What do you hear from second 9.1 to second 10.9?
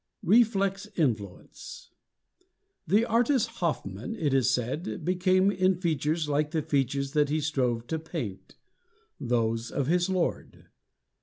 those of his Lord.